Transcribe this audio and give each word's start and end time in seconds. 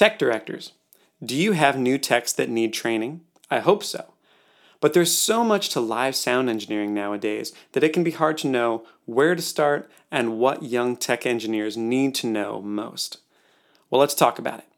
Tech 0.00 0.18
directors, 0.18 0.72
do 1.22 1.36
you 1.36 1.52
have 1.52 1.78
new 1.78 1.98
techs 1.98 2.32
that 2.32 2.48
need 2.48 2.72
training? 2.72 3.20
I 3.50 3.58
hope 3.58 3.84
so. 3.84 4.14
But 4.80 4.94
there's 4.94 5.14
so 5.14 5.44
much 5.44 5.68
to 5.68 5.80
live 5.80 6.16
sound 6.16 6.48
engineering 6.48 6.94
nowadays 6.94 7.52
that 7.72 7.84
it 7.84 7.92
can 7.92 8.02
be 8.02 8.12
hard 8.12 8.38
to 8.38 8.48
know 8.48 8.86
where 9.04 9.34
to 9.34 9.42
start 9.42 9.90
and 10.10 10.38
what 10.38 10.62
young 10.62 10.96
tech 10.96 11.26
engineers 11.26 11.76
need 11.76 12.14
to 12.14 12.26
know 12.26 12.62
most. 12.62 13.18
Well, 13.90 14.00
let's 14.00 14.14
talk 14.14 14.38
about 14.38 14.60
it. 14.60 14.69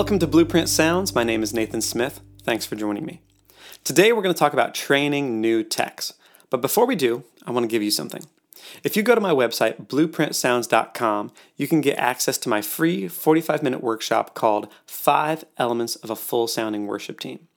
Welcome 0.00 0.18
to 0.20 0.26
Blueprint 0.26 0.70
Sounds. 0.70 1.14
My 1.14 1.24
name 1.24 1.42
is 1.42 1.52
Nathan 1.52 1.82
Smith. 1.82 2.22
Thanks 2.42 2.64
for 2.64 2.74
joining 2.74 3.04
me. 3.04 3.20
Today 3.84 4.14
we're 4.14 4.22
going 4.22 4.34
to 4.34 4.38
talk 4.38 4.54
about 4.54 4.74
training 4.74 5.42
new 5.42 5.62
techs. 5.62 6.14
But 6.48 6.62
before 6.62 6.86
we 6.86 6.96
do, 6.96 7.24
I 7.46 7.50
want 7.50 7.64
to 7.64 7.68
give 7.68 7.82
you 7.82 7.90
something. 7.90 8.24
If 8.82 8.96
you 8.96 9.02
go 9.02 9.14
to 9.14 9.20
my 9.20 9.32
website, 9.32 9.88
blueprintsounds.com, 9.88 11.32
you 11.58 11.68
can 11.68 11.82
get 11.82 11.98
access 11.98 12.38
to 12.38 12.48
my 12.48 12.62
free 12.62 13.08
45 13.08 13.62
minute 13.62 13.82
workshop 13.82 14.34
called 14.34 14.72
Five 14.86 15.44
Elements 15.58 15.96
of 15.96 16.08
a 16.08 16.16
Full 16.16 16.48
Sounding 16.48 16.86
Worship 16.86 17.20
Team. 17.20 17.48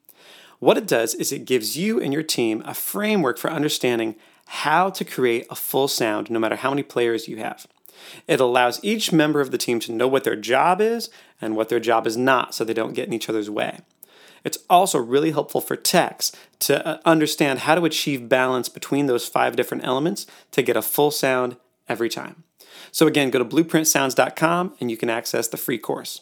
What 0.59 0.77
it 0.77 0.85
does 0.85 1.15
is 1.15 1.31
it 1.31 1.45
gives 1.45 1.77
you 1.77 2.01
and 2.01 2.12
your 2.12 2.23
team 2.23 2.62
a 2.65 2.73
framework 2.73 3.37
for 3.37 3.51
understanding 3.51 4.17
how 4.48 4.89
to 4.89 5.05
create 5.05 5.48
a 5.49 5.55
full 5.55 5.87
sound 5.87 6.29
no 6.29 6.39
matter 6.39 6.57
how 6.57 6.71
many 6.71 6.84
players 6.84 7.29
you 7.29 7.37
have. 7.37 7.67
It 8.27 8.39
allows 8.39 8.84
each 8.84 9.12
member 9.12 9.41
of 9.41 9.52
the 9.52 9.57
team 9.57 9.80
to 9.81 9.91
know 9.91 10.07
what 10.07 10.23
their 10.23 10.35
job 10.35 10.81
is 10.81 11.09
and 11.41 11.55
what 11.55 11.70
their 11.70 11.80
job 11.80 12.07
is 12.07 12.17
not 12.17 12.53
so 12.53 12.63
they 12.63 12.73
don't 12.73 12.93
get 12.93 13.07
in 13.07 13.13
each 13.13 13.29
other's 13.29 13.49
way. 13.49 13.79
It's 14.43 14.59
also 14.70 14.99
really 14.99 15.31
helpful 15.31 15.62
for 15.62 15.76
techs 15.76 16.31
to 16.59 16.85
uh, 16.85 16.99
understand 17.05 17.59
how 17.59 17.76
to 17.76 17.85
achieve 17.85 18.27
balance 18.27 18.70
between 18.70 19.05
those 19.05 19.27
five 19.27 19.55
different 19.55 19.85
elements 19.85 20.26
to 20.51 20.62
get 20.62 20.77
a 20.77 20.81
full 20.81 21.12
sound 21.12 21.57
every 21.87 22.09
time. 22.09 22.43
So, 22.91 23.07
again, 23.07 23.29
go 23.29 23.40
to 23.40 23.46
blueprintsounds.com 23.46 24.76
and 24.79 24.91
you 24.91 24.98
can 24.98 25.09
access 25.09 25.48
the 25.48 25.57
free 25.57 25.77
course. 25.77 26.21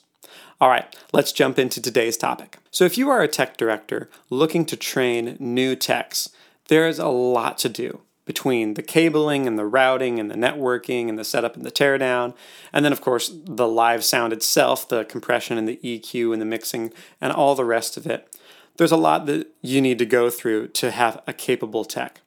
All 0.59 0.69
right, 0.69 0.95
let's 1.11 1.31
jump 1.31 1.57
into 1.57 1.81
today's 1.81 2.17
topic. 2.17 2.57
So, 2.69 2.85
if 2.85 2.97
you 2.97 3.09
are 3.09 3.21
a 3.21 3.27
tech 3.27 3.57
director 3.57 4.09
looking 4.29 4.65
to 4.65 4.75
train 4.75 5.37
new 5.39 5.75
techs, 5.75 6.29
there 6.67 6.87
is 6.87 6.99
a 6.99 7.07
lot 7.07 7.57
to 7.59 7.69
do 7.69 8.01
between 8.31 8.75
the 8.75 8.81
cabling 8.81 9.45
and 9.45 9.59
the 9.59 9.65
routing 9.65 10.17
and 10.17 10.31
the 10.31 10.35
networking 10.35 11.09
and 11.09 11.19
the 11.19 11.23
setup 11.25 11.57
and 11.57 11.65
the 11.65 11.71
teardown. 11.71 12.33
And 12.71 12.85
then, 12.85 12.93
of 12.93 13.01
course, 13.01 13.29
the 13.29 13.67
live 13.67 14.05
sound 14.05 14.31
itself, 14.31 14.87
the 14.87 15.03
compression 15.03 15.57
and 15.57 15.67
the 15.67 15.81
EQ 15.83 16.31
and 16.31 16.41
the 16.41 16.45
mixing 16.45 16.93
and 17.19 17.33
all 17.33 17.55
the 17.55 17.65
rest 17.65 17.97
of 17.97 18.07
it. 18.07 18.33
There's 18.77 18.93
a 18.93 18.95
lot 18.95 19.25
that 19.25 19.53
you 19.61 19.81
need 19.81 19.99
to 19.99 20.05
go 20.05 20.29
through 20.29 20.69
to 20.69 20.91
have 20.91 21.21
a 21.27 21.33
capable 21.33 21.83
tech. 21.83 22.21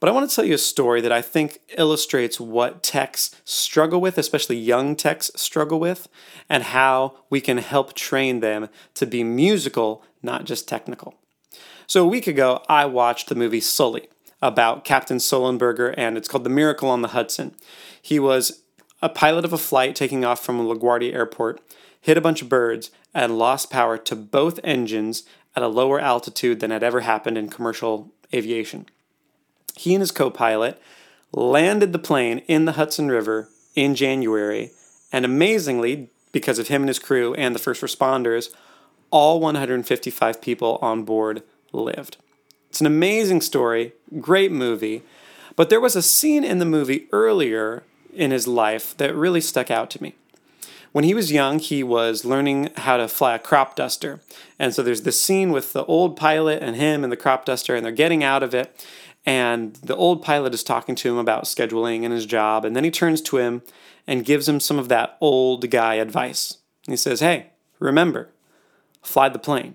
But 0.00 0.10
I 0.10 0.12
want 0.12 0.28
to 0.28 0.36
tell 0.36 0.44
you 0.44 0.56
a 0.56 0.58
story 0.58 1.00
that 1.00 1.12
I 1.12 1.22
think 1.22 1.60
illustrates 1.78 2.38
what 2.38 2.82
techs 2.82 3.34
struggle 3.46 4.02
with, 4.02 4.18
especially 4.18 4.58
young 4.58 4.96
techs 4.96 5.30
struggle 5.34 5.80
with, 5.80 6.08
and 6.46 6.62
how 6.62 7.20
we 7.30 7.40
can 7.40 7.56
help 7.56 7.94
train 7.94 8.40
them 8.40 8.68
to 8.96 9.06
be 9.06 9.24
musical, 9.24 10.04
not 10.22 10.44
just 10.44 10.68
technical. 10.68 11.14
So 11.86 12.04
a 12.04 12.08
week 12.08 12.26
ago, 12.26 12.62
I 12.68 12.84
watched 12.84 13.30
the 13.30 13.34
movie 13.34 13.60
Sully 13.62 14.08
about 14.42 14.84
Captain 14.84 15.18
Sullenberger, 15.18 15.94
and 15.96 16.18
it's 16.18 16.28
called 16.28 16.44
The 16.44 16.50
Miracle 16.50 16.90
on 16.90 17.00
the 17.00 17.08
Hudson. 17.08 17.54
He 18.00 18.18
was 18.18 18.62
a 19.00 19.08
pilot 19.08 19.44
of 19.44 19.52
a 19.52 19.58
flight 19.58 19.94
taking 19.94 20.24
off 20.24 20.44
from 20.44 20.60
LaGuardia 20.60 21.14
Airport, 21.14 21.60
hit 22.00 22.18
a 22.18 22.20
bunch 22.20 22.42
of 22.42 22.48
birds, 22.48 22.90
and 23.14 23.38
lost 23.38 23.70
power 23.70 23.96
to 23.96 24.16
both 24.16 24.58
engines 24.64 25.22
at 25.54 25.62
a 25.62 25.68
lower 25.68 26.00
altitude 26.00 26.60
than 26.60 26.70
had 26.70 26.82
ever 26.82 27.00
happened 27.00 27.38
in 27.38 27.48
commercial 27.48 28.10
aviation. 28.34 28.86
He 29.76 29.94
and 29.94 30.00
his 30.00 30.10
co 30.10 30.30
pilot 30.30 30.80
landed 31.32 31.92
the 31.92 31.98
plane 31.98 32.38
in 32.48 32.64
the 32.64 32.72
Hudson 32.72 33.08
River 33.08 33.48
in 33.74 33.94
January, 33.94 34.72
and 35.12 35.24
amazingly, 35.24 36.10
because 36.32 36.58
of 36.58 36.68
him 36.68 36.82
and 36.82 36.88
his 36.88 36.98
crew 36.98 37.34
and 37.34 37.54
the 37.54 37.58
first 37.58 37.82
responders, 37.82 38.48
all 39.10 39.40
155 39.40 40.40
people 40.40 40.78
on 40.82 41.04
board 41.04 41.42
lived. 41.72 42.16
It's 42.72 42.80
an 42.80 42.86
amazing 42.86 43.42
story, 43.42 43.92
great 44.18 44.50
movie. 44.50 45.02
But 45.56 45.68
there 45.68 45.78
was 45.78 45.94
a 45.94 46.00
scene 46.00 46.42
in 46.42 46.58
the 46.58 46.64
movie 46.64 47.06
earlier 47.12 47.82
in 48.14 48.30
his 48.30 48.48
life 48.48 48.96
that 48.96 49.14
really 49.14 49.42
stuck 49.42 49.70
out 49.70 49.90
to 49.90 50.02
me. 50.02 50.14
When 50.92 51.04
he 51.04 51.12
was 51.12 51.30
young, 51.30 51.58
he 51.58 51.82
was 51.82 52.24
learning 52.24 52.70
how 52.78 52.96
to 52.96 53.08
fly 53.08 53.34
a 53.34 53.38
crop 53.38 53.76
duster. 53.76 54.22
And 54.58 54.74
so 54.74 54.82
there's 54.82 55.02
this 55.02 55.20
scene 55.20 55.52
with 55.52 55.74
the 55.74 55.84
old 55.84 56.16
pilot 56.16 56.62
and 56.62 56.74
him 56.74 57.04
and 57.04 57.12
the 57.12 57.16
crop 57.18 57.44
duster, 57.44 57.76
and 57.76 57.84
they're 57.84 57.92
getting 57.92 58.24
out 58.24 58.42
of 58.42 58.54
it. 58.54 58.86
And 59.26 59.74
the 59.74 59.94
old 59.94 60.22
pilot 60.22 60.54
is 60.54 60.64
talking 60.64 60.94
to 60.94 61.10
him 61.10 61.18
about 61.18 61.44
scheduling 61.44 62.04
and 62.04 62.12
his 62.14 62.24
job. 62.24 62.64
And 62.64 62.74
then 62.74 62.84
he 62.84 62.90
turns 62.90 63.20
to 63.20 63.36
him 63.36 63.60
and 64.06 64.24
gives 64.24 64.48
him 64.48 64.60
some 64.60 64.78
of 64.78 64.88
that 64.88 65.18
old 65.20 65.68
guy 65.70 65.96
advice. 65.96 66.56
He 66.86 66.96
says, 66.96 67.20
Hey, 67.20 67.48
remember, 67.78 68.30
fly 69.02 69.28
the 69.28 69.38
plane 69.38 69.74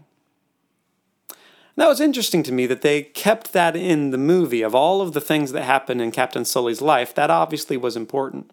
that 1.77 1.88
was 1.88 2.01
interesting 2.01 2.43
to 2.43 2.51
me 2.51 2.65
that 2.65 2.81
they 2.81 3.03
kept 3.03 3.53
that 3.53 3.75
in 3.75 4.11
the 4.11 4.17
movie 4.17 4.61
of 4.61 4.75
all 4.75 5.01
of 5.01 5.13
the 5.13 5.21
things 5.21 5.51
that 5.51 5.63
happened 5.63 6.01
in 6.01 6.11
Captain 6.11 6.43
Sully's 6.43 6.81
life. 6.81 7.13
That 7.13 7.29
obviously 7.29 7.77
was 7.77 7.95
important. 7.95 8.51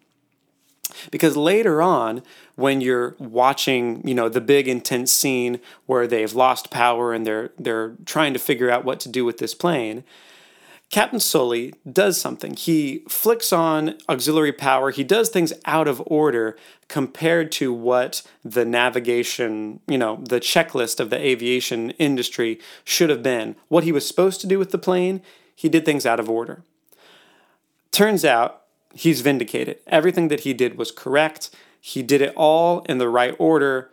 Because 1.09 1.35
later 1.35 1.81
on, 1.81 2.21
when 2.55 2.79
you're 2.79 3.15
watching, 3.17 4.07
you 4.07 4.13
know, 4.13 4.29
the 4.29 4.41
big 4.41 4.67
intense 4.67 5.11
scene 5.11 5.59
where 5.87 6.05
they've 6.05 6.33
lost 6.33 6.69
power 6.69 7.13
and 7.13 7.25
they're 7.25 7.51
they're 7.57 7.95
trying 8.05 8.33
to 8.33 8.39
figure 8.39 8.69
out 8.69 8.85
what 8.85 8.99
to 9.01 9.09
do 9.09 9.25
with 9.25 9.39
this 9.39 9.55
plane, 9.55 10.03
Captain 10.95 11.19
Sully 11.19 11.73
does 11.91 12.17
something. 12.21 12.55
He 12.55 13.03
flicks 13.09 13.51
on 13.51 13.97
auxiliary 14.07 14.53
power. 14.53 14.91
He 14.91 15.03
does 15.03 15.27
things 15.27 15.51
out 15.65 15.89
of 15.89 16.01
order 16.05 16.55
compared 16.87 17.51
to 17.51 17.73
what 17.73 18.21
the 18.45 18.63
navigation, 18.63 19.81
you 19.89 19.97
know, 19.97 20.23
the 20.23 20.39
checklist 20.39 21.01
of 21.01 21.09
the 21.09 21.19
aviation 21.19 21.91
industry 21.99 22.61
should 22.85 23.09
have 23.09 23.21
been. 23.21 23.57
What 23.67 23.83
he 23.83 23.91
was 23.91 24.07
supposed 24.07 24.39
to 24.39 24.47
do 24.47 24.57
with 24.57 24.71
the 24.71 24.77
plane, 24.77 25.21
he 25.53 25.67
did 25.67 25.83
things 25.83 26.05
out 26.05 26.21
of 26.21 26.29
order. 26.29 26.63
Turns 27.91 28.23
out 28.23 28.61
he's 28.93 29.19
vindicated. 29.19 29.79
Everything 29.87 30.29
that 30.29 30.39
he 30.39 30.53
did 30.53 30.77
was 30.77 30.93
correct. 30.93 31.49
He 31.81 32.03
did 32.03 32.21
it 32.21 32.33
all 32.37 32.83
in 32.83 32.99
the 32.99 33.09
right 33.09 33.35
order 33.37 33.91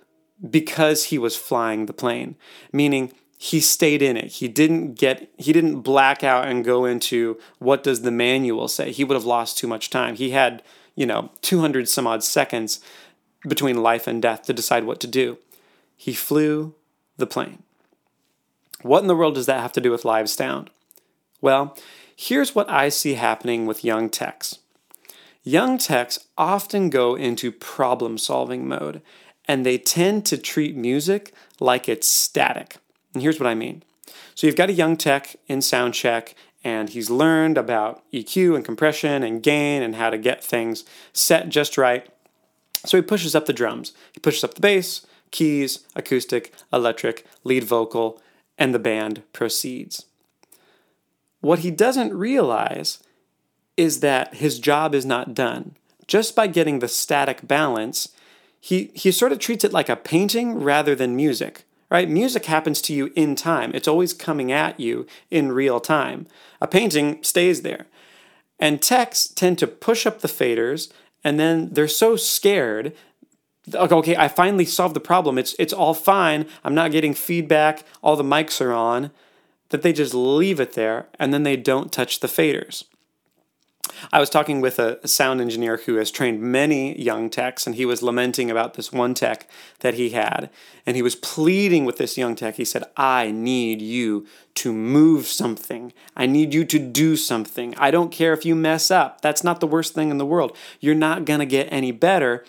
because 0.48 1.06
he 1.06 1.18
was 1.18 1.34
flying 1.34 1.86
the 1.86 1.92
plane, 1.92 2.36
meaning 2.72 3.12
he 3.42 3.58
stayed 3.58 4.02
in 4.02 4.16
it. 4.16 4.34
He 4.34 4.46
didn't 4.46 4.94
get 4.94 5.28
he 5.36 5.52
didn't 5.52 5.80
black 5.80 6.22
out 6.22 6.46
and 6.46 6.64
go 6.64 6.84
into 6.84 7.40
what 7.58 7.82
does 7.82 8.02
the 8.02 8.12
manual 8.12 8.68
say. 8.68 8.92
He 8.92 9.02
would 9.02 9.16
have 9.16 9.24
lost 9.24 9.58
too 9.58 9.66
much 9.66 9.90
time. 9.90 10.14
He 10.14 10.30
had, 10.30 10.62
you 10.94 11.06
know, 11.06 11.28
200 11.40 11.88
some 11.88 12.06
odd 12.06 12.22
seconds 12.22 12.78
between 13.48 13.82
life 13.82 14.06
and 14.06 14.22
death 14.22 14.42
to 14.42 14.52
decide 14.52 14.84
what 14.84 15.00
to 15.00 15.08
do. 15.08 15.38
He 15.96 16.12
flew 16.12 16.76
the 17.16 17.26
plane. 17.26 17.64
What 18.82 19.02
in 19.02 19.08
the 19.08 19.16
world 19.16 19.34
does 19.34 19.46
that 19.46 19.60
have 19.60 19.72
to 19.72 19.80
do 19.80 19.90
with 19.90 20.04
live 20.04 20.30
sound? 20.30 20.70
Well, 21.40 21.76
here's 22.14 22.54
what 22.54 22.70
I 22.70 22.90
see 22.90 23.14
happening 23.14 23.66
with 23.66 23.84
young 23.84 24.08
techs. 24.08 24.60
Young 25.42 25.78
techs 25.78 26.28
often 26.38 26.90
go 26.90 27.16
into 27.16 27.50
problem 27.50 28.18
solving 28.18 28.68
mode 28.68 29.02
and 29.48 29.66
they 29.66 29.78
tend 29.78 30.26
to 30.26 30.38
treat 30.38 30.76
music 30.76 31.34
like 31.58 31.88
it's 31.88 32.08
static. 32.08 32.76
And 33.12 33.22
here's 33.22 33.38
what 33.38 33.46
I 33.46 33.54
mean. 33.54 33.82
So 34.34 34.46
you've 34.46 34.56
got 34.56 34.70
a 34.70 34.74
young 34.74 34.96
tech 34.96 35.36
in 35.46 35.62
sound 35.62 35.94
check, 35.94 36.34
and 36.64 36.88
he's 36.88 37.10
learned 37.10 37.58
about 37.58 38.02
EQ 38.12 38.56
and 38.56 38.64
compression 38.64 39.22
and 39.22 39.42
gain 39.42 39.82
and 39.82 39.96
how 39.96 40.10
to 40.10 40.18
get 40.18 40.42
things 40.42 40.84
set 41.12 41.48
just 41.48 41.76
right. 41.76 42.08
So 42.84 42.96
he 42.96 43.02
pushes 43.02 43.34
up 43.34 43.46
the 43.46 43.52
drums. 43.52 43.92
He 44.12 44.20
pushes 44.20 44.44
up 44.44 44.54
the 44.54 44.60
bass, 44.60 45.06
keys, 45.30 45.80
acoustic, 45.94 46.52
electric, 46.72 47.24
lead 47.44 47.64
vocal, 47.64 48.20
and 48.58 48.74
the 48.74 48.78
band 48.78 49.22
proceeds. 49.32 50.06
What 51.40 51.60
he 51.60 51.70
doesn't 51.70 52.14
realize 52.14 53.02
is 53.76 54.00
that 54.00 54.34
his 54.34 54.58
job 54.58 54.94
is 54.94 55.04
not 55.04 55.34
done. 55.34 55.76
Just 56.06 56.36
by 56.36 56.46
getting 56.46 56.78
the 56.78 56.88
static 56.88 57.46
balance, 57.46 58.08
he, 58.60 58.90
he 58.94 59.10
sort 59.10 59.32
of 59.32 59.38
treats 59.38 59.64
it 59.64 59.72
like 59.72 59.88
a 59.88 59.96
painting 59.96 60.60
rather 60.60 60.94
than 60.94 61.16
music 61.16 61.64
right? 61.92 62.08
Music 62.08 62.46
happens 62.46 62.80
to 62.80 62.94
you 62.94 63.12
in 63.14 63.36
time, 63.36 63.70
it's 63.74 63.86
always 63.86 64.14
coming 64.14 64.50
at 64.50 64.80
you 64.80 65.06
in 65.30 65.52
real 65.52 65.78
time. 65.78 66.26
A 66.58 66.66
painting 66.66 67.22
stays 67.22 67.60
there. 67.60 67.84
And 68.58 68.80
techs 68.80 69.28
tend 69.28 69.58
to 69.58 69.66
push 69.66 70.06
up 70.06 70.20
the 70.20 70.28
faders, 70.28 70.90
and 71.22 71.38
then 71.38 71.68
they're 71.70 71.86
so 71.86 72.16
scared. 72.16 72.94
Okay, 73.74 74.16
I 74.16 74.28
finally 74.28 74.64
solved 74.64 74.96
the 74.96 75.00
problem. 75.00 75.36
It's 75.36 75.54
it's 75.58 75.72
all 75.72 75.92
fine. 75.92 76.46
I'm 76.64 76.74
not 76.74 76.92
getting 76.92 77.12
feedback. 77.12 77.84
All 78.00 78.16
the 78.16 78.24
mics 78.24 78.60
are 78.60 78.72
on. 78.72 79.10
That 79.68 79.82
they 79.82 79.92
just 79.92 80.14
leave 80.14 80.60
it 80.60 80.72
there, 80.72 81.08
and 81.18 81.32
then 81.32 81.42
they 81.42 81.56
don't 81.56 81.92
touch 81.92 82.20
the 82.20 82.26
faders. 82.26 82.84
I 84.10 84.20
was 84.20 84.30
talking 84.30 84.60
with 84.60 84.78
a 84.78 85.06
sound 85.06 85.40
engineer 85.40 85.78
who 85.78 85.96
has 85.96 86.10
trained 86.10 86.40
many 86.40 87.00
young 87.00 87.30
techs, 87.30 87.66
and 87.66 87.76
he 87.76 87.86
was 87.86 88.02
lamenting 88.02 88.50
about 88.50 88.74
this 88.74 88.92
one 88.92 89.14
tech 89.14 89.48
that 89.80 89.94
he 89.94 90.10
had. 90.10 90.50
And 90.84 90.96
he 90.96 91.02
was 91.02 91.14
pleading 91.14 91.84
with 91.84 91.96
this 91.96 92.18
young 92.18 92.34
tech. 92.34 92.56
He 92.56 92.64
said, 92.64 92.84
I 92.96 93.30
need 93.30 93.80
you 93.80 94.26
to 94.56 94.72
move 94.72 95.26
something. 95.26 95.92
I 96.16 96.26
need 96.26 96.52
you 96.52 96.64
to 96.64 96.78
do 96.78 97.16
something. 97.16 97.74
I 97.78 97.90
don't 97.90 98.12
care 98.12 98.32
if 98.32 98.44
you 98.44 98.54
mess 98.54 98.90
up. 98.90 99.20
That's 99.20 99.44
not 99.44 99.60
the 99.60 99.66
worst 99.66 99.94
thing 99.94 100.10
in 100.10 100.18
the 100.18 100.26
world. 100.26 100.56
You're 100.80 100.94
not 100.94 101.24
going 101.24 101.40
to 101.40 101.46
get 101.46 101.72
any 101.72 101.92
better 101.92 102.44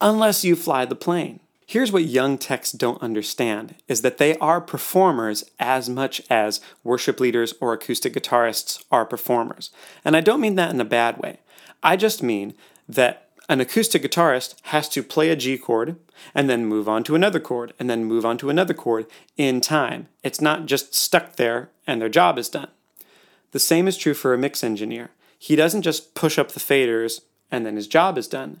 unless 0.00 0.44
you 0.44 0.54
fly 0.54 0.84
the 0.84 0.94
plane. 0.94 1.40
Here's 1.66 1.92
what 1.92 2.04
young 2.04 2.36
techs 2.36 2.72
don't 2.72 3.02
understand 3.02 3.76
is 3.88 4.02
that 4.02 4.18
they 4.18 4.36
are 4.36 4.60
performers 4.60 5.44
as 5.58 5.88
much 5.88 6.20
as 6.28 6.60
worship 6.82 7.20
leaders 7.20 7.54
or 7.60 7.72
acoustic 7.72 8.12
guitarists 8.12 8.84
are 8.90 9.06
performers. 9.06 9.70
And 10.04 10.14
I 10.16 10.20
don't 10.20 10.42
mean 10.42 10.56
that 10.56 10.70
in 10.70 10.80
a 10.80 10.84
bad 10.84 11.18
way. 11.18 11.40
I 11.82 11.96
just 11.96 12.22
mean 12.22 12.54
that 12.88 13.30
an 13.48 13.60
acoustic 13.60 14.02
guitarist 14.02 14.56
has 14.64 14.88
to 14.90 15.02
play 15.02 15.30
a 15.30 15.36
G 15.36 15.56
chord 15.56 15.96
and 16.34 16.48
then 16.48 16.66
move 16.66 16.88
on 16.88 17.02
to 17.04 17.14
another 17.14 17.40
chord 17.40 17.72
and 17.78 17.88
then 17.88 18.04
move 18.04 18.26
on 18.26 18.38
to 18.38 18.50
another 18.50 18.74
chord 18.74 19.06
in 19.36 19.60
time. 19.60 20.08
It's 20.22 20.40
not 20.40 20.66
just 20.66 20.94
stuck 20.94 21.36
there 21.36 21.70
and 21.86 22.00
their 22.00 22.08
job 22.08 22.38
is 22.38 22.48
done. 22.48 22.68
The 23.52 23.58
same 23.58 23.88
is 23.88 23.96
true 23.96 24.14
for 24.14 24.34
a 24.34 24.38
mix 24.38 24.62
engineer. 24.62 25.10
He 25.38 25.56
doesn't 25.56 25.82
just 25.82 26.14
push 26.14 26.38
up 26.38 26.52
the 26.52 26.60
faders 26.60 27.20
and 27.50 27.64
then 27.64 27.76
his 27.76 27.86
job 27.86 28.18
is 28.18 28.28
done 28.28 28.60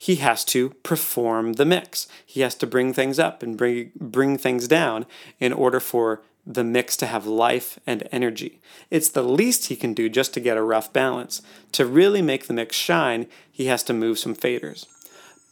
he 0.00 0.16
has 0.16 0.46
to 0.46 0.70
perform 0.82 1.52
the 1.52 1.66
mix. 1.66 2.08
He 2.24 2.40
has 2.40 2.54
to 2.54 2.66
bring 2.66 2.94
things 2.94 3.18
up 3.18 3.42
and 3.42 3.54
bring, 3.54 3.92
bring 3.94 4.38
things 4.38 4.66
down 4.66 5.04
in 5.38 5.52
order 5.52 5.78
for 5.78 6.22
the 6.46 6.64
mix 6.64 6.96
to 6.96 7.06
have 7.06 7.26
life 7.26 7.78
and 7.86 8.08
energy. 8.10 8.62
It's 8.90 9.10
the 9.10 9.22
least 9.22 9.66
he 9.66 9.76
can 9.76 9.92
do 9.92 10.08
just 10.08 10.32
to 10.32 10.40
get 10.40 10.56
a 10.56 10.62
rough 10.62 10.90
balance. 10.90 11.42
To 11.72 11.84
really 11.84 12.22
make 12.22 12.46
the 12.46 12.54
mix 12.54 12.76
shine, 12.76 13.26
he 13.52 13.66
has 13.66 13.82
to 13.84 13.92
move 13.92 14.18
some 14.18 14.34
faders. 14.34 14.86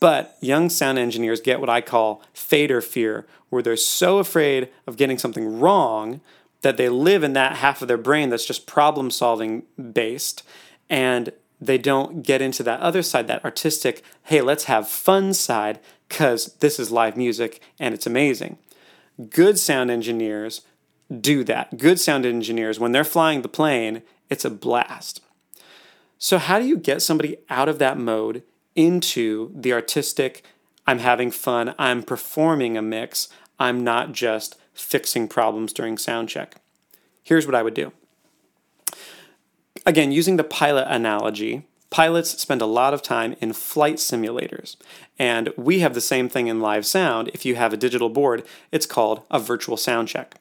But 0.01 0.39
young 0.41 0.71
sound 0.71 0.99
engineers 0.99 1.43
get 1.43 1.61
what 1.61 1.69
I 1.69 1.83
call 1.83 2.23
fader 2.33 2.81
fear, 2.81 3.27
where 3.51 3.63
they're 3.63 3.77
so 3.77 4.17
afraid 4.17 4.71
of 4.87 4.97
getting 4.97 5.19
something 5.19 5.61
wrong 5.61 6.23
that 6.63 6.79
they 6.79 6.89
live 6.89 7.23
in 7.23 7.35
that 7.35 7.57
half 7.57 7.83
of 7.83 7.89
their 7.89 7.99
brain 7.99 8.31
that's 8.31 8.47
just 8.47 8.67
problem 8.67 9.11
solving 9.11 9.65
based. 9.93 10.43
And 10.89 11.35
they 11.61 11.79
don't 11.79 12.23
get 12.23 12.41
into 12.41 12.63
that 12.63 12.81
other 12.81 13.03
side, 13.03 13.27
that 13.27 13.45
artistic, 13.45 14.03
hey, 14.25 14.41
let's 14.41 14.65
have 14.65 14.89
fun 14.89 15.35
side, 15.35 15.81
because 16.09 16.55
this 16.61 16.79
is 16.79 16.91
live 16.91 17.17
music 17.17 17.61
and 17.79 17.95
it's 17.95 18.07
amazing. 18.07 18.59
Good 19.31 19.59
sound 19.59 19.91
engineers 19.91 20.63
do 21.21 21.43
that. 21.45 21.79
Good 21.79 21.99
sound 21.99 22.27
engineers, 22.27 22.79
when 22.79 22.93
they're 22.93 23.05
flying 23.05 23.43
the 23.43 23.49
plane, 23.49 24.03
it's 24.29 24.45
a 24.45 24.51
blast. 24.51 25.21
So, 26.19 26.39
how 26.39 26.59
do 26.59 26.67
you 26.67 26.77
get 26.77 27.03
somebody 27.03 27.39
out 27.49 27.69
of 27.69 27.79
that 27.79 27.97
mode 27.97 28.43
into 28.75 29.53
the 29.55 29.73
artistic, 29.73 30.45
I'm 30.87 30.99
having 30.99 31.31
fun, 31.31 31.75
I'm 31.79 32.03
performing 32.03 32.77
a 32.77 32.83
mix, 32.83 33.29
I'm 33.59 33.83
not 33.83 34.13
just 34.13 34.57
fixing 34.75 35.29
problems 35.29 35.73
during 35.73 35.97
sound 35.97 36.29
check? 36.29 36.57
Here's 37.23 37.47
what 37.47 37.55
I 37.55 37.63
would 37.63 37.75
do 37.75 37.93
Again, 39.87 40.13
using 40.13 40.37
the 40.37 40.45
pilot 40.45 40.87
analogy, 40.89 41.65
pilots 41.91 42.39
spend 42.41 42.61
a 42.61 42.67
lot 42.67 42.95
of 42.95 43.03
time 43.03 43.37
in 43.41 43.53
flight 43.53 43.97
simulators. 43.97 44.77
And 45.19 45.53
we 45.57 45.81
have 45.81 45.95
the 45.95 46.01
same 46.01 46.29
thing 46.29 46.47
in 46.47 46.61
live 46.61 46.87
sound. 46.87 47.29
If 47.35 47.45
you 47.45 47.55
have 47.57 47.73
a 47.73 47.79
digital 47.79 48.09
board, 48.09 48.45
it's 48.73 48.87
called 48.87 49.23
a 49.31 49.39
virtual 49.39 49.77
sound 49.77 50.09
check. 50.09 50.35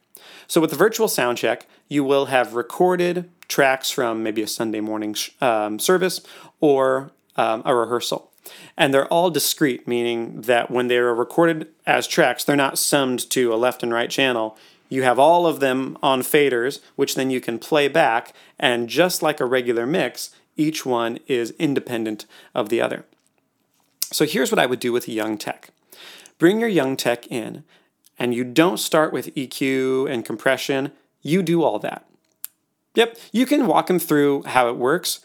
So, 0.47 0.61
with 0.61 0.69
the 0.69 0.77
virtual 0.77 1.07
sound 1.07 1.37
check, 1.37 1.67
you 1.89 2.03
will 2.03 2.27
have 2.27 2.53
recorded 2.53 3.29
tracks 3.47 3.89
from 3.89 4.23
maybe 4.23 4.41
a 4.41 4.47
Sunday 4.47 4.79
morning 4.79 5.15
um, 5.41 5.79
service 5.79 6.21
or 6.59 7.11
um, 7.35 7.61
a 7.65 7.75
rehearsal. 7.75 8.31
And 8.77 8.93
they're 8.93 9.07
all 9.07 9.29
discrete, 9.29 9.87
meaning 9.87 10.41
that 10.41 10.71
when 10.71 10.87
they 10.87 10.97
are 10.97 11.13
recorded 11.13 11.67
as 11.85 12.07
tracks, 12.07 12.43
they're 12.43 12.55
not 12.55 12.77
summed 12.77 13.29
to 13.31 13.53
a 13.53 13.55
left 13.55 13.83
and 13.83 13.93
right 13.93 14.09
channel. 14.09 14.57
You 14.89 15.03
have 15.03 15.19
all 15.19 15.45
of 15.45 15.59
them 15.59 15.97
on 16.01 16.21
faders, 16.21 16.79
which 16.95 17.15
then 17.15 17.29
you 17.29 17.41
can 17.41 17.59
play 17.59 17.87
back, 17.87 18.33
and 18.59 18.87
just 18.87 19.21
like 19.21 19.39
a 19.39 19.45
regular 19.45 19.85
mix, 19.85 20.31
each 20.55 20.85
one 20.85 21.19
is 21.27 21.51
independent 21.59 22.25
of 22.55 22.69
the 22.69 22.81
other. 22.81 23.05
So 24.11 24.25
here's 24.25 24.51
what 24.51 24.59
I 24.59 24.65
would 24.65 24.79
do 24.79 24.91
with 24.91 25.07
a 25.07 25.11
young 25.11 25.37
tech 25.37 25.69
bring 26.39 26.59
your 26.59 26.69
young 26.69 26.95
tech 26.95 27.25
in, 27.27 27.63
and 28.19 28.33
you 28.33 28.43
don't 28.43 28.77
start 28.77 29.11
with 29.11 29.33
EQ 29.33 30.07
and 30.09 30.23
compression, 30.23 30.91
you 31.23 31.41
do 31.41 31.63
all 31.63 31.79
that. 31.79 32.05
Yep, 32.93 33.17
you 33.31 33.45
can 33.45 33.67
walk 33.67 33.87
them 33.87 33.99
through 33.99 34.43
how 34.43 34.69
it 34.69 34.75
works, 34.75 35.19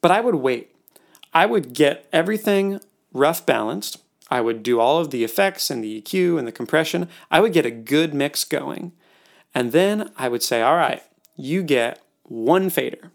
but 0.00 0.10
I 0.10 0.20
would 0.20 0.36
wait. 0.36 0.74
I 1.34 1.46
would 1.46 1.72
get 1.72 2.08
everything 2.12 2.80
rough 3.12 3.44
balanced. 3.44 3.98
I 4.30 4.40
would 4.40 4.62
do 4.62 4.80
all 4.80 4.98
of 4.98 5.10
the 5.10 5.24
effects 5.24 5.70
and 5.70 5.82
the 5.82 6.00
EQ 6.00 6.38
and 6.38 6.48
the 6.48 6.52
compression. 6.52 7.08
I 7.30 7.40
would 7.40 7.52
get 7.52 7.66
a 7.66 7.70
good 7.70 8.14
mix 8.14 8.44
going. 8.44 8.92
And 9.54 9.72
then 9.72 10.10
I 10.16 10.28
would 10.28 10.42
say, 10.42 10.62
all 10.62 10.76
right, 10.76 11.02
you 11.36 11.62
get 11.62 12.02
one 12.24 12.70
fader, 12.70 13.10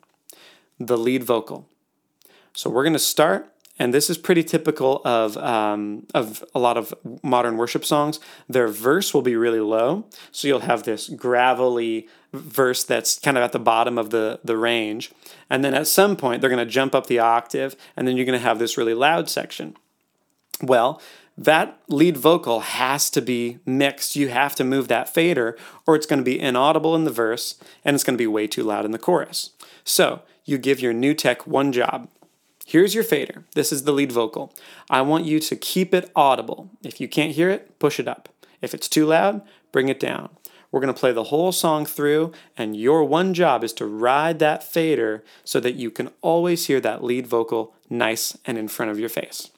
the 0.79 0.97
lead 0.97 1.23
vocal. 1.23 1.67
So 2.53 2.69
we're 2.69 2.83
going 2.83 2.93
to 2.93 2.99
start, 2.99 3.51
and 3.79 3.93
this 3.93 4.09
is 4.09 4.17
pretty 4.17 4.43
typical 4.43 5.01
of, 5.05 5.37
um, 5.37 6.07
of 6.13 6.43
a 6.55 6.59
lot 6.59 6.77
of 6.77 6.93
modern 7.21 7.57
worship 7.57 7.85
songs. 7.85 8.19
Their 8.49 8.67
verse 8.67 9.13
will 9.13 9.21
be 9.21 9.35
really 9.35 9.59
low, 9.59 10.05
so 10.31 10.47
you'll 10.47 10.61
have 10.61 10.83
this 10.83 11.09
gravelly 11.09 12.07
verse 12.33 12.83
that's 12.83 13.19
kind 13.19 13.37
of 13.37 13.43
at 13.43 13.51
the 13.51 13.59
bottom 13.59 13.97
of 13.97 14.09
the, 14.09 14.39
the 14.43 14.57
range. 14.57 15.11
And 15.49 15.63
then 15.63 15.73
at 15.73 15.87
some 15.87 16.15
point, 16.15 16.41
they're 16.41 16.49
going 16.49 16.65
to 16.65 16.71
jump 16.71 16.95
up 16.95 17.07
the 17.07 17.19
octave, 17.19 17.75
and 17.95 18.07
then 18.07 18.17
you're 18.17 18.25
going 18.25 18.39
to 18.39 18.43
have 18.45 18.59
this 18.59 18.77
really 18.77 18.95
loud 18.95 19.29
section. 19.29 19.75
Well, 20.61 21.01
that 21.37 21.79
lead 21.87 22.17
vocal 22.17 22.61
has 22.61 23.09
to 23.11 23.21
be 23.21 23.59
mixed. 23.65 24.15
You 24.15 24.29
have 24.29 24.55
to 24.55 24.63
move 24.63 24.87
that 24.87 25.13
fader, 25.13 25.57
or 25.85 25.95
it's 25.95 26.07
going 26.07 26.19
to 26.19 26.25
be 26.25 26.39
inaudible 26.39 26.95
in 26.95 27.03
the 27.03 27.11
verse 27.11 27.55
and 27.85 27.93
it's 27.93 28.03
going 28.03 28.15
to 28.17 28.21
be 28.21 28.27
way 28.27 28.47
too 28.47 28.63
loud 28.63 28.85
in 28.85 28.91
the 28.91 28.97
chorus. 28.97 29.51
So 29.83 30.23
you 30.45 30.57
give 30.57 30.79
your 30.79 30.93
new 30.93 31.13
tech 31.13 31.45
one 31.45 31.71
job. 31.71 32.09
Here's 32.65 32.95
your 32.95 33.03
fader. 33.03 33.45
This 33.53 33.71
is 33.71 33.83
the 33.83 33.93
lead 33.93 34.11
vocal. 34.11 34.53
I 34.89 35.01
want 35.01 35.25
you 35.25 35.39
to 35.39 35.55
keep 35.55 35.93
it 35.93 36.11
audible. 36.15 36.69
If 36.83 36.99
you 36.99 37.07
can't 37.07 37.33
hear 37.33 37.49
it, 37.49 37.79
push 37.79 37.99
it 37.99 38.07
up. 38.07 38.29
If 38.61 38.73
it's 38.73 38.89
too 38.89 39.05
loud, 39.05 39.41
bring 39.71 39.87
it 39.87 39.99
down. 39.99 40.29
We're 40.71 40.81
going 40.81 40.93
to 40.93 40.99
play 40.99 41.13
the 41.13 41.25
whole 41.25 41.53
song 41.53 41.85
through, 41.85 42.33
and 42.57 42.75
your 42.75 43.05
one 43.05 43.33
job 43.33 43.63
is 43.63 43.71
to 43.73 43.85
ride 43.85 44.39
that 44.39 44.63
fader 44.63 45.23
so 45.45 45.61
that 45.61 45.75
you 45.75 45.89
can 45.89 46.09
always 46.21 46.65
hear 46.65 46.81
that 46.81 47.03
lead 47.03 47.25
vocal 47.25 47.73
nice 47.89 48.37
and 48.43 48.57
in 48.57 48.67
front 48.67 48.91
of 48.91 48.99
your 48.99 49.07
face. 49.07 49.49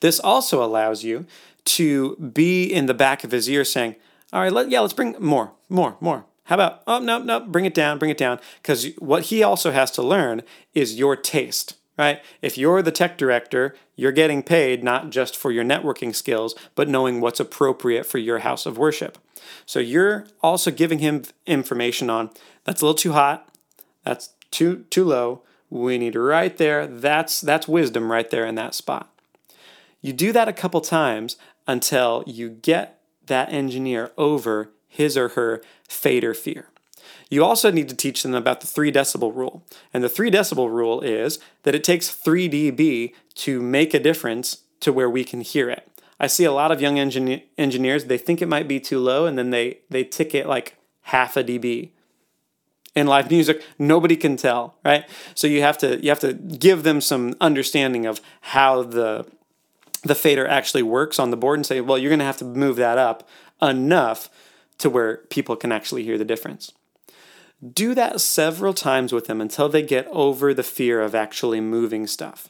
This 0.00 0.20
also 0.20 0.62
allows 0.62 1.04
you 1.04 1.26
to 1.64 2.16
be 2.16 2.64
in 2.64 2.86
the 2.86 2.94
back 2.94 3.24
of 3.24 3.30
his 3.30 3.48
ear 3.48 3.64
saying, 3.64 3.96
all 4.32 4.40
right, 4.40 4.52
let, 4.52 4.70
yeah, 4.70 4.80
let's 4.80 4.94
bring 4.94 5.14
more, 5.18 5.52
more, 5.68 5.96
more. 6.00 6.24
How 6.44 6.56
about, 6.56 6.82
oh, 6.86 6.98
no, 6.98 7.18
no, 7.18 7.40
bring 7.40 7.64
it 7.64 7.74
down, 7.74 7.98
bring 7.98 8.10
it 8.10 8.18
down. 8.18 8.40
Because 8.60 8.88
what 8.98 9.24
he 9.24 9.42
also 9.42 9.70
has 9.70 9.90
to 9.92 10.02
learn 10.02 10.42
is 10.74 10.98
your 10.98 11.14
taste, 11.14 11.76
right? 11.96 12.20
If 12.40 12.58
you're 12.58 12.82
the 12.82 12.90
tech 12.90 13.16
director, 13.16 13.76
you're 13.94 14.12
getting 14.12 14.42
paid 14.42 14.82
not 14.82 15.10
just 15.10 15.36
for 15.36 15.52
your 15.52 15.64
networking 15.64 16.14
skills, 16.14 16.54
but 16.74 16.88
knowing 16.88 17.20
what's 17.20 17.40
appropriate 17.40 18.06
for 18.06 18.18
your 18.18 18.40
house 18.40 18.66
of 18.66 18.78
worship. 18.78 19.18
So 19.66 19.78
you're 19.78 20.26
also 20.42 20.70
giving 20.70 20.98
him 20.98 21.22
information 21.46 22.10
on 22.10 22.30
that's 22.64 22.80
a 22.80 22.84
little 22.84 22.96
too 22.96 23.12
hot, 23.12 23.48
that's 24.04 24.30
too 24.50 24.84
too 24.90 25.04
low. 25.04 25.42
We 25.70 25.98
need 25.98 26.16
right 26.16 26.56
there. 26.56 26.86
That's 26.86 27.40
that's 27.40 27.68
wisdom 27.68 28.10
right 28.10 28.28
there 28.28 28.44
in 28.46 28.56
that 28.56 28.74
spot. 28.74 29.10
You 30.02 30.12
do 30.12 30.32
that 30.32 30.48
a 30.48 30.52
couple 30.52 30.80
times 30.80 31.36
until 31.66 32.24
you 32.26 32.50
get 32.50 32.98
that 33.26 33.52
engineer 33.52 34.10
over 34.18 34.70
his 34.88 35.16
or 35.16 35.28
her 35.30 35.62
fader 35.88 36.34
fear. 36.34 36.68
You 37.30 37.44
also 37.44 37.70
need 37.70 37.88
to 37.88 37.96
teach 37.96 38.22
them 38.22 38.34
about 38.34 38.60
the 38.60 38.66
3 38.66 38.92
decibel 38.92 39.34
rule. 39.34 39.64
And 39.94 40.04
the 40.04 40.08
3 40.08 40.30
decibel 40.30 40.70
rule 40.70 41.00
is 41.00 41.38
that 41.62 41.74
it 41.74 41.84
takes 41.84 42.10
3 42.10 42.48
dB 42.48 43.14
to 43.36 43.62
make 43.62 43.94
a 43.94 44.00
difference 44.00 44.58
to 44.80 44.92
where 44.92 45.08
we 45.08 45.24
can 45.24 45.40
hear 45.40 45.70
it. 45.70 45.88
I 46.20 46.26
see 46.26 46.44
a 46.44 46.52
lot 46.52 46.70
of 46.70 46.80
young 46.80 46.96
engin- 46.96 47.42
engineers, 47.56 48.04
they 48.04 48.18
think 48.18 48.42
it 48.42 48.48
might 48.48 48.68
be 48.68 48.80
too 48.80 48.98
low 48.98 49.24
and 49.24 49.38
then 49.38 49.50
they, 49.50 49.78
they 49.88 50.04
tick 50.04 50.34
it 50.34 50.46
like 50.46 50.76
half 51.02 51.36
a 51.36 51.44
dB. 51.44 51.90
In 52.94 53.06
live 53.06 53.30
music, 53.30 53.62
nobody 53.78 54.16
can 54.16 54.36
tell, 54.36 54.74
right? 54.84 55.08
So 55.34 55.46
you 55.46 55.62
have 55.62 55.78
to 55.78 55.98
you 56.04 56.10
have 56.10 56.20
to 56.20 56.34
give 56.34 56.82
them 56.82 57.00
some 57.00 57.34
understanding 57.40 58.04
of 58.04 58.20
how 58.42 58.82
the 58.82 59.24
the 60.02 60.14
fader 60.14 60.46
actually 60.46 60.82
works 60.82 61.18
on 61.18 61.30
the 61.30 61.36
board 61.36 61.58
and 61.58 61.66
say, 61.66 61.80
well, 61.80 61.98
you're 61.98 62.10
going 62.10 62.18
to 62.18 62.24
have 62.24 62.38
to 62.38 62.44
move 62.44 62.76
that 62.76 62.98
up 62.98 63.28
enough 63.60 64.28
to 64.78 64.90
where 64.90 65.18
people 65.30 65.56
can 65.56 65.72
actually 65.72 66.02
hear 66.02 66.18
the 66.18 66.24
difference. 66.24 66.72
Do 67.72 67.94
that 67.94 68.20
several 68.20 68.74
times 68.74 69.12
with 69.12 69.26
them 69.26 69.40
until 69.40 69.68
they 69.68 69.82
get 69.82 70.08
over 70.08 70.52
the 70.52 70.64
fear 70.64 71.00
of 71.00 71.14
actually 71.14 71.60
moving 71.60 72.08
stuff. 72.08 72.48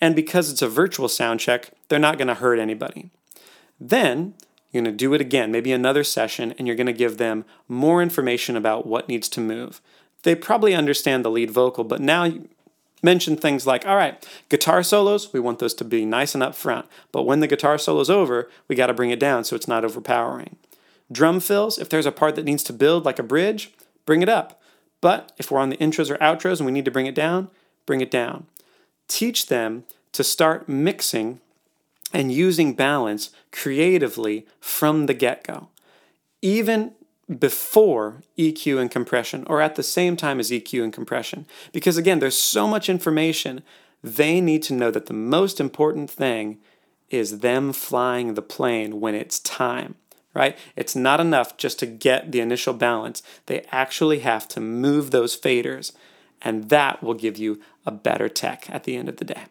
And 0.00 0.16
because 0.16 0.50
it's 0.50 0.62
a 0.62 0.68
virtual 0.68 1.08
sound 1.08 1.40
check, 1.40 1.70
they're 1.88 1.98
not 1.98 2.18
going 2.18 2.28
to 2.28 2.34
hurt 2.34 2.58
anybody. 2.58 3.10
Then 3.78 4.34
you're 4.72 4.82
going 4.82 4.92
to 4.92 4.96
do 4.96 5.14
it 5.14 5.20
again, 5.20 5.52
maybe 5.52 5.72
another 5.72 6.02
session, 6.04 6.52
and 6.58 6.66
you're 6.66 6.76
going 6.76 6.88
to 6.88 6.92
give 6.92 7.18
them 7.18 7.44
more 7.68 8.02
information 8.02 8.56
about 8.56 8.86
what 8.86 9.08
needs 9.08 9.28
to 9.30 9.40
move. 9.40 9.80
They 10.24 10.34
probably 10.34 10.74
understand 10.74 11.24
the 11.24 11.30
lead 11.30 11.50
vocal, 11.50 11.84
but 11.84 12.00
now 12.00 12.32
mention 13.02 13.36
things 13.36 13.66
like, 13.66 13.86
all 13.86 13.96
right, 13.96 14.26
guitar 14.48 14.82
solos, 14.82 15.32
we 15.32 15.40
want 15.40 15.58
those 15.58 15.74
to 15.74 15.84
be 15.84 16.04
nice 16.04 16.34
and 16.34 16.42
up 16.42 16.54
front, 16.54 16.86
but 17.12 17.24
when 17.24 17.40
the 17.40 17.46
guitar 17.46 17.78
solo's 17.78 18.10
over, 18.10 18.50
we 18.66 18.76
got 18.76 18.88
to 18.88 18.94
bring 18.94 19.10
it 19.10 19.20
down 19.20 19.44
so 19.44 19.56
it's 19.56 19.68
not 19.68 19.84
overpowering. 19.84 20.56
Drum 21.10 21.40
fills, 21.40 21.78
if 21.78 21.88
there's 21.88 22.06
a 22.06 22.12
part 22.12 22.34
that 22.36 22.44
needs 22.44 22.62
to 22.64 22.72
build 22.72 23.04
like 23.04 23.18
a 23.18 23.22
bridge, 23.22 23.72
bring 24.04 24.22
it 24.22 24.28
up. 24.28 24.60
But 25.00 25.32
if 25.38 25.50
we're 25.50 25.60
on 25.60 25.70
the 25.70 25.76
intros 25.76 26.10
or 26.10 26.18
outros 26.18 26.58
and 26.58 26.66
we 26.66 26.72
need 26.72 26.84
to 26.84 26.90
bring 26.90 27.06
it 27.06 27.14
down, 27.14 27.48
bring 27.86 28.00
it 28.00 28.10
down. 28.10 28.46
Teach 29.06 29.46
them 29.46 29.84
to 30.12 30.24
start 30.24 30.68
mixing 30.68 31.40
and 32.12 32.32
using 32.32 32.74
balance 32.74 33.30
creatively 33.52 34.46
from 34.60 35.06
the 35.06 35.14
get 35.14 35.44
go. 35.44 35.68
Even 36.42 36.92
before 37.36 38.22
EQ 38.38 38.80
and 38.80 38.90
compression, 38.90 39.44
or 39.46 39.60
at 39.60 39.74
the 39.74 39.82
same 39.82 40.16
time 40.16 40.40
as 40.40 40.50
EQ 40.50 40.82
and 40.84 40.92
compression. 40.92 41.46
Because 41.72 41.96
again, 41.96 42.20
there's 42.20 42.38
so 42.38 42.66
much 42.66 42.88
information, 42.88 43.62
they 44.02 44.40
need 44.40 44.62
to 44.64 44.74
know 44.74 44.90
that 44.90 45.06
the 45.06 45.14
most 45.14 45.60
important 45.60 46.10
thing 46.10 46.58
is 47.10 47.40
them 47.40 47.72
flying 47.72 48.34
the 48.34 48.42
plane 48.42 49.00
when 49.00 49.14
it's 49.14 49.38
time, 49.40 49.94
right? 50.34 50.56
It's 50.76 50.96
not 50.96 51.20
enough 51.20 51.56
just 51.56 51.78
to 51.80 51.86
get 51.86 52.32
the 52.32 52.40
initial 52.40 52.74
balance. 52.74 53.22
They 53.46 53.64
actually 53.72 54.20
have 54.20 54.46
to 54.48 54.60
move 54.60 55.10
those 55.10 55.38
faders, 55.38 55.92
and 56.40 56.68
that 56.68 57.02
will 57.02 57.14
give 57.14 57.36
you 57.36 57.60
a 57.84 57.90
better 57.90 58.28
tech 58.28 58.68
at 58.70 58.84
the 58.84 58.96
end 58.96 59.08
of 59.08 59.16
the 59.16 59.24
day. 59.24 59.44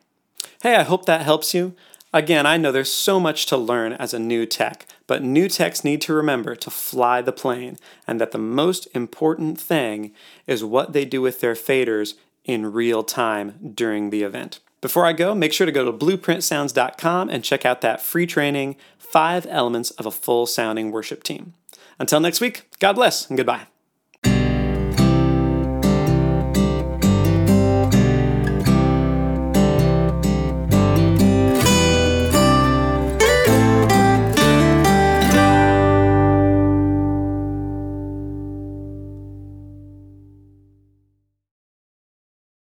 Hey, 0.62 0.76
I 0.76 0.84
hope 0.84 1.06
that 1.06 1.22
helps 1.22 1.54
you. 1.54 1.76
Again, 2.14 2.46
I 2.46 2.58
know 2.58 2.72
there's 2.72 2.92
so 2.92 3.20
much 3.20 3.46
to 3.48 3.58
learn 3.58 3.94
as 3.94 4.14
a 4.14 4.20
new 4.20 4.46
tech, 4.46 4.86
but 5.08 5.24
new 5.24 5.50
techs 5.50 5.84
need 5.84 6.02
to 6.02 6.14
remember 6.14 6.56
to 6.56 6.70
fly 6.70 7.22
the 7.22 7.34
plane 7.34 7.78
and 8.08 8.22
that 8.22 8.32
the 8.32 8.38
most 8.38 8.88
important 8.94 9.60
thing 9.60 10.14
is 10.46 10.64
what 10.64 10.94
they 10.94 11.04
do 11.04 11.22
with 11.22 11.42
their 11.42 11.54
faders 11.54 12.14
in 12.46 12.72
real 12.72 13.04
time 13.04 13.74
during 13.76 14.10
the 14.10 14.24
event. 14.24 14.60
Before 14.80 15.06
I 15.06 15.14
go, 15.14 15.36
make 15.36 15.54
sure 15.54 15.66
to 15.66 15.72
go 15.72 15.84
to 15.84 16.06
blueprintsounds.com 16.06 17.30
and 17.30 17.44
check 17.44 17.66
out 17.66 17.82
that 17.82 18.02
free 18.02 18.26
training, 18.26 18.78
Five 18.98 19.46
Elements 19.50 19.92
of 19.92 20.06
a 20.06 20.12
Full 20.12 20.46
Sounding 20.46 20.92
Worship 20.92 21.24
Team. 21.24 21.54
Until 22.00 22.20
next 22.20 22.40
week, 22.40 22.64
God 22.80 22.94
bless 22.94 23.28
and 23.28 23.38
goodbye. 23.38 23.68